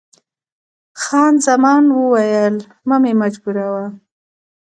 خان 1.01 1.33
زمان 1.47 1.83
وویل، 1.91 2.55
مه 2.87 2.97
مې 3.01 3.13
مجبوروه. 3.21 3.85